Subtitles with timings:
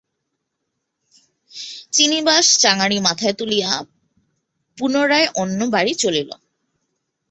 [1.93, 3.71] চিনিবাস চাঙাড়ি মাথায় তুলিয়া
[4.77, 6.29] পুনরায় অন্য বাড়ি চলিল।